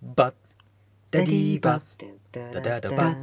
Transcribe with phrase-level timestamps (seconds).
[0.00, 0.32] バ
[1.10, 1.82] ダディバ。
[2.32, 3.16] ダダダバ。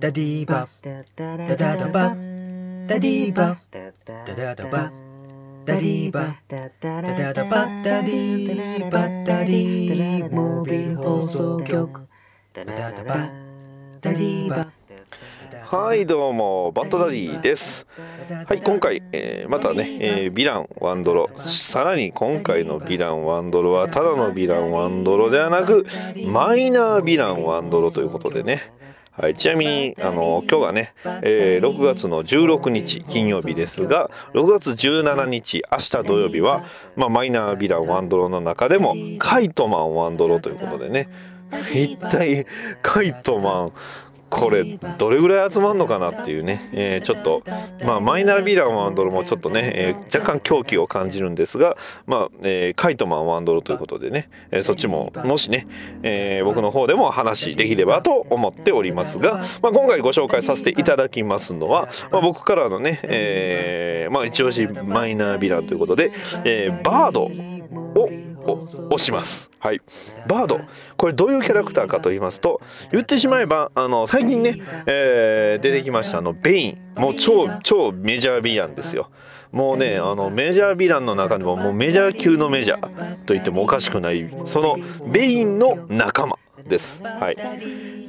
[0.00, 0.66] ダディバ。
[0.82, 2.08] ダダダバ。
[2.08, 3.56] ダディバ。
[3.70, 4.92] ダダダバ。
[5.64, 6.36] ダディバ。
[6.48, 7.68] ダダダバ。
[7.84, 9.00] ダディバ。
[9.24, 12.08] ダディモービル放送局
[12.54, 13.30] ダダダバ。
[14.00, 14.79] ダディバ
[15.64, 17.86] はいどうもバッドダディです。
[18.46, 25.86] はい今回、えーまたね、えーヴィランワンドロさらに今回のヴィランワンドロはただのヴィランワンドロではなく
[26.26, 28.72] マイナーヴィランワンドロということでね。
[29.12, 36.64] はい、ちなみにあの今日がね、えー6月の16日金曜日ですが6月17日明日土曜日は、
[36.96, 41.08] まあ、マイナーヴィランワンドロの中でもカイトマンワンドロということでね。
[41.74, 42.46] 一体
[42.82, 43.72] カイトマン
[44.30, 44.64] これ
[44.98, 47.42] どれぐらい集まるのかなっていうね、えーちょっと
[47.84, 55.66] まあマイナーヴィランワンドロもちょっとね、えー若干狂気を感じるんですがまあ、えーカイトマンワンドロということでね、えーそっちももしね、
[56.02, 66.12] えー僕の方でも話できればと思っておりますが、まあ、今回ご紹介させていただきますのは、まあ、僕からのね、えーまあ一押しマイナーヴィランということで、
[66.44, 67.30] えーバード
[67.72, 68.08] を
[68.90, 69.50] 押します。
[69.58, 69.80] はい。
[70.26, 70.60] バード。
[70.96, 72.60] これどういうキャラクターかと言いますと、
[72.92, 76.78] 言ってしまえば、あの、最近ね、えー出てきました、あの、ベイン。
[76.96, 79.10] もう超、超メジャーヴィランですよ。
[79.52, 84.76] もうね、あの、メジャーヴィランの中でも、もうメジャー級のメジャーと言ってもおかしくない、その、
[85.12, 86.38] ベインの仲間。
[86.68, 87.02] です。
[87.02, 87.36] はい。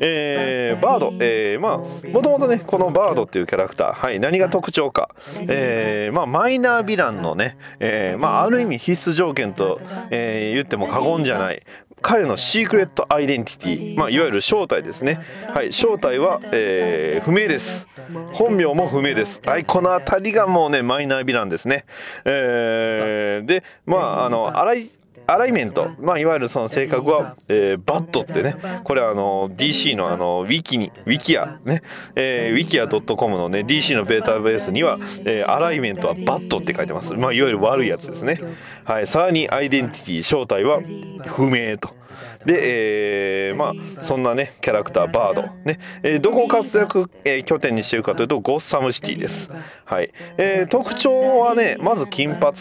[0.04, 5.10] えーバード、えーまあもともとねこのバードっていうキャラクター、はい、何が特徴か、
[5.48, 9.80] えーまあマイナーヴィランのね、えーまあある意味必須条件と、
[10.10, 11.64] えー言っても過言じゃない。
[12.04, 15.20] 彼のシークレットアイデンティティ、まあ、いわゆる正体ですね。
[15.54, 17.88] はい、正体は、えー不明です。
[18.34, 19.40] 本名も不明です。
[19.46, 21.86] はい、この辺りがもうね、マイナーヴィランですね。
[22.26, 24.90] えーで、まあ、あの、荒い、
[25.34, 31.82] アライメント、まあ、いわゆるその性格は、えーバットってねこれはあの DC のあのウィキにウィキアね、
[32.16, 38.40] えー、ウィキア .com のね DC のベータベースには、えーアライメントはバットって書いてます、まあ、いわゆる悪いやつですね、
[38.84, 40.82] はい、さらにアイデンティティ正体は
[41.26, 42.01] 不明と。
[42.46, 49.52] で、えーまあそんなねキャラクターバードね、えーどこを活躍、えー拠点にしているかというとゴッサムシティです。
[49.86, 52.54] はい、えー特徴はねまず金髪。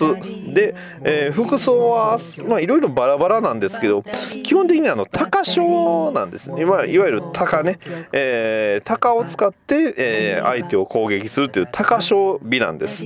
[0.52, 0.74] で、
[1.04, 4.02] えー服装はまあいろいろバラバラなんですけど
[4.44, 6.50] 基本的にはあの鷹章なんです。
[6.50, 7.78] ね、まあ、いわゆる鷹ね、
[8.12, 13.04] えー鷹を使って、えー相手を攻撃するという鷹章美なんです。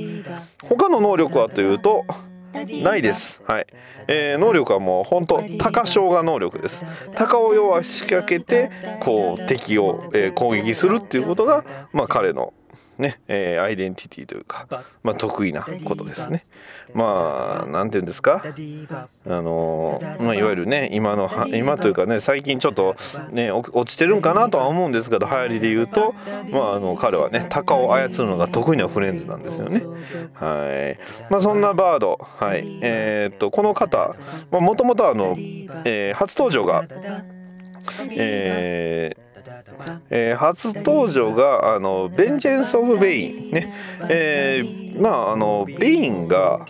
[0.63, 2.05] 他の能力はというと
[2.83, 3.43] ないです。
[3.47, 3.67] はい。
[4.09, 6.83] えー能力はもう本当鷹将が能力です。
[7.15, 8.71] 高を要は仕掛けて
[9.01, 12.53] こう敵を、えー攻撃するっていうことがまあ彼の
[12.99, 14.67] ね、えーアイデンティティというか、
[15.03, 16.45] まあ、得意なことですね。
[16.93, 18.43] まあなんていうんですか？
[18.45, 18.49] あ
[19.29, 22.95] のーまあ、いわゆるね今のは今というかね最近ちょっと
[23.31, 26.15] ねお落ちてるんかなとは思うんですけど流行りで言うと、
[26.53, 29.83] まあ、あの彼はね鷹を操るのが得意なフレンズなんですよね。
[30.35, 30.99] はい
[31.31, 34.15] まあ、そんなバード、はいえーっとこの方
[34.51, 35.35] もともとあの、
[35.85, 36.87] えー初登場が、
[38.11, 39.24] えー
[40.11, 43.75] えー初登場があのベンジェンス・オブ・ベインね、
[44.09, 46.65] えーまああのベインが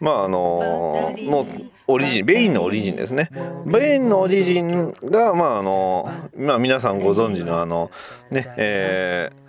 [0.00, 1.46] まああのの
[1.86, 3.30] オリジンベインのオリジンですね。
[3.66, 7.90] ベインのオリジンがまああのまあ皆さんご存知のあの
[8.30, 9.47] ねえー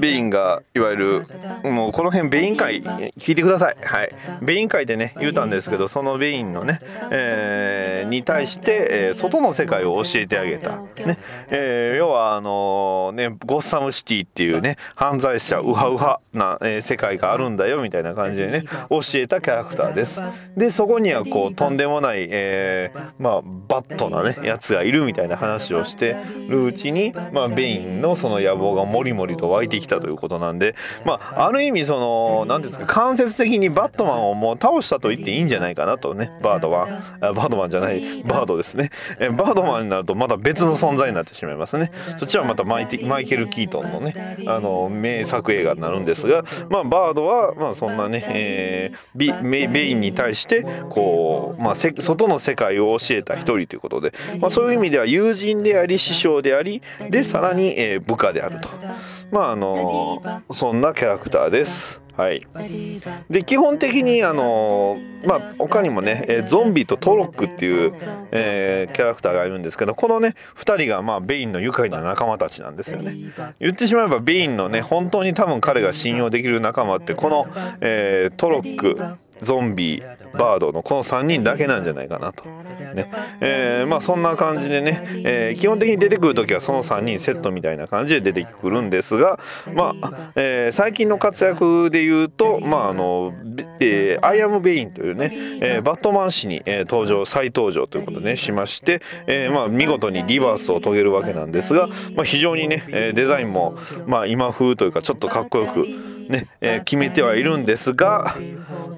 [0.00, 1.26] ベインがいわゆる
[1.64, 3.76] もうこの辺ベイン会聞いてください。
[3.82, 4.10] はい。
[4.42, 6.80] ベイン会でね言うたんですけどそのベインのね、
[7.10, 10.76] えーに対して、えー外の世界を教えてあげた。
[10.76, 11.18] ね、
[11.48, 20.20] えー要はあのねゴッサムシティっていうね犯罪者ウハウハな、えー世界があるんだよみたいな感じでね教えたキャラクターです。
[20.56, 26.16] でそこにはこうとんでもない、えーまあバットなねやつがいるみたいな話をして
[26.48, 30.74] るうちに、まあ、ベインのその野望がもりもりと湧いてきたということなんで、
[31.04, 38.90] まあ、ある意味その何ですか間接的にバットマンをもう倒したと言っていいんじゃないかなとねバードマンあバードマンじゃないバードですね。
[39.18, 41.90] えバードマンになるとまた別の存在になってしまいますね。
[42.18, 58.68] そっちはまたマイティマイケル・キートンのねあの名作映画になるんですが、まあ、バードはまあそんなね、えービメベインに対してこう、まあ、せ外の世界を教えた一人ということで、まあ、そういう意味では友人であり師匠でありでさらに、えー部下であると
[59.30, 62.00] まああのそんなキャラクターです。
[62.16, 62.46] はい、
[63.28, 64.96] で基本的にあの
[65.26, 67.92] まあ他にもねえーゾンビとトロックっていう、
[68.32, 73.14] えーキャラクターがいるんですけどこのね2人がまあベインの愉快な仲間たちなんですよね
[73.60, 77.46] 言ってしまえばベインのね本当に多分彼が信用できる仲間ってこの、
[77.82, 78.98] えートロック
[79.40, 80.02] ゾンビ
[80.34, 82.44] バードのこの3人だけなんじゃないかなと。
[82.94, 83.10] ね
[83.40, 89.38] えーまあ、そんな感じでね、えー基本的に出てくる時はその3人セットみたいな感じで出てくるんですが、
[89.74, 93.32] まあえー最近の活躍で言うと、まああの
[93.80, 95.30] えー I Am Bane というね、
[95.60, 105.86] えーバットマン誌に、えー登場再登場ということでねしまして、えーまあ、見事にリバースを遂げるわけなんですが、まあ、非常にね、えーデザインも、まあ、今風というかちょっとかっこよく
[106.28, 108.36] ね、えー決めてはいるんですが、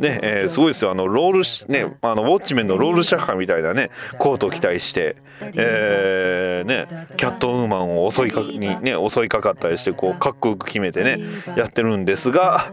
[0.01, 0.91] ね、えーすごいですよ。
[0.91, 6.87] あの、ロール、ね、あの、ウォッチメンのロールシャッハみたいなね、コートを期待して、えーね、
[7.17, 11.19] キャットウーマンを襲いか、にね、襲いかかったりして、こう、かっこよく決めてね、
[11.57, 12.73] やってるんですが、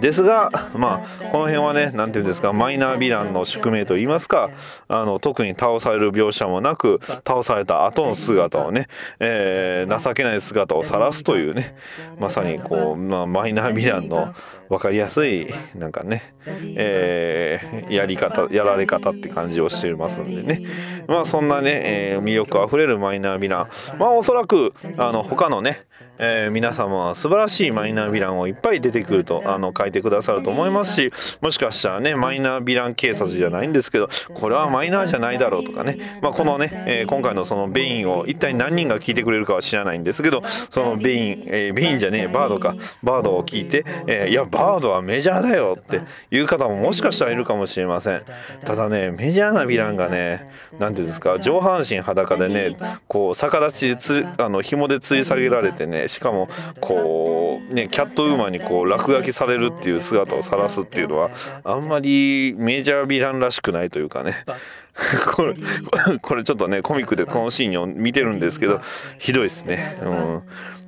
[0.00, 4.50] ですが、まあ、この辺はね、なんていうんですか、マイナーヴィランの宿命といいますか、
[4.88, 8.88] あの、特に倒される描写もなく、倒された後の姿をね、
[9.20, 11.76] えー情けない姿を晒すというね、
[12.18, 14.34] まさにこう、まあ、マイナーヴィランの
[14.68, 16.34] 分かりやすい、なんかね、
[16.76, 20.60] えーやり方、やられ方って感じをしてますんでね。
[21.06, 23.98] まあ、そんなね、えー魅力あふれるマイナーヴィラン。
[23.98, 25.82] まあ、おそらく、あの、他のね、
[26.18, 42.74] えー皆様は素晴らしいマイナーヴィランをいっぱい出てくるとあの書いてくださると思いますしもしかしたらねマイナーヴィラン警察じゃないんですけどこれはマイナーじゃないだろうとかね、まあ、このね、えー今回のそのベインを一体何人が聞いてくれるかは知らないんですけどそのベイン、えーベインじゃねえバードか。
[43.02, 46.00] バードを聞いて、えーいやバードはメジャーだよって
[46.30, 48.22] いう方ももしかしたらいるかもしれません。
[48.64, 50.48] ただねメジャーなヴィランがね
[50.78, 52.76] なんていうんですか上半身裸でね
[53.06, 56.48] こう逆立ちでつあの紐で吊り下げられてねしかも
[56.80, 61.30] こうねキャットウーマンにこう落書きされるっていう姿を晒すっていうのは
[61.64, 64.34] あんまりメジャーヴィランらしくないというかね
[65.34, 65.54] これ
[66.18, 68.80] これちょっとねコミックでこのシーンを見てるんですけど
[69.18, 69.98] ひどいっすね。
[70.02, 70.42] うん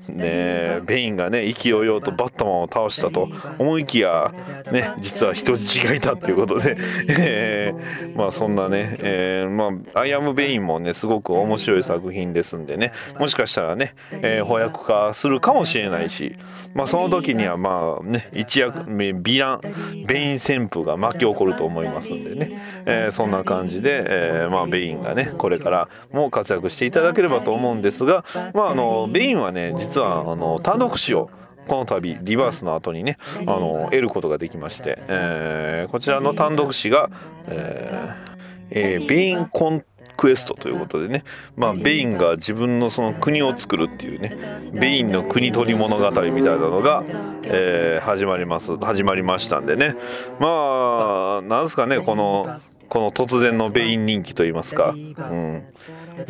[0.09, 4.33] ねえベインがね意気揚々とバットマンを倒したと思いきや
[4.71, 6.77] ね実は人質がいたっていうことで、
[7.09, 16.37] えー まあそんなね、えーまあ「アイアム・ベイン」もねすごく面白い作品ですんでねもしかしたらね、えー翻訳化するかもしれないし
[16.75, 19.61] まあその時にはまあね一躍めヴィラン
[20.07, 28.25] ベイン旋風が巻き起こると思いますんでね、えーそんな感じで、えーまあベインがねこれからも活躍していただければと思うんですが
[28.55, 31.31] まああのベインはね実はあの単独誌を
[31.67, 37.11] この度リバースの後にねあの得ることができまして、えーこちらの単独誌が、
[37.49, 38.37] えー
[38.71, 39.85] えーベインコン
[40.17, 41.25] クエストということでね、
[41.57, 44.37] まあ、ベインが自分のその国を作るっていうね
[44.73, 47.05] ベインの国取り物語みたいなのが、
[47.45, 49.95] えー始まります始まりましたんでね。
[50.39, 55.65] まあなんですかねこのこの突然のベイン人気といいますか、うん、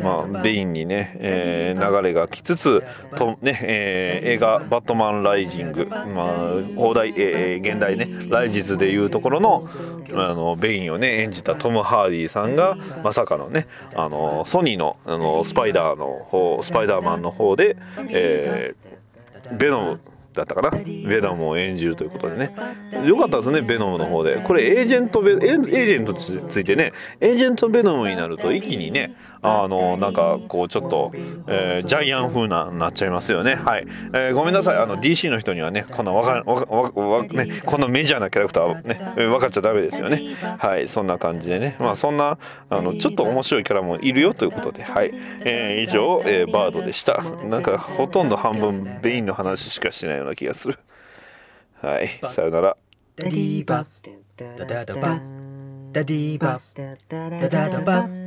[0.03, 2.83] まあベインにね、えー流れが来つつ
[3.15, 6.27] とね、えー映画「バットマンライジング」まあ
[6.75, 9.67] 邦題、えー原題ね Rises でいうところの
[10.13, 17.77] あのベインをね演じたトム・ハーディーさんがまさかのねあのソニーのあのスパイダーの方スパイダーマンの方で、
[18.09, 18.87] えー
[19.57, 19.99] ベノム
[20.33, 20.69] だったかな？
[20.71, 22.53] ベノムを演じるということでね。
[23.05, 24.35] よかったですねベノムの方で。
[24.35, 26.91] これエージェントベエージェントについてね
[27.21, 29.15] エージェントベノムになると一気にね
[29.47, 31.11] あのなんかこうちょっと、
[31.47, 33.55] えージャイアン風ななっちゃいますよね。
[33.55, 34.77] はい、えーごめんなさい。
[34.77, 40.21] あの DC の人にはねこんなわかわかわかわねこんなメジャーなキャラクターをねえー分かっちゃダメですよね。
[40.59, 40.87] はい。
[40.87, 41.75] そんな感じでね。
[41.79, 42.37] まあそんな
[42.69, 44.83] あのちょっと面白いキャラもいるよということで。
[44.83, 45.11] はい、
[45.45, 47.21] えー以上、えーバードでした。
[47.49, 50.79] なんかほとんど半分ベインの話しかしてないような気がする。
[51.81, 52.09] はい。
[52.29, 52.77] さよなら。
[53.15, 53.85] ダディバ
[54.37, 55.19] ダダダバ
[55.91, 58.26] ダディバダダダバ